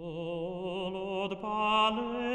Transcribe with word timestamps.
O 0.00 0.88
Lord, 0.88 1.36
Palais 1.40 2.25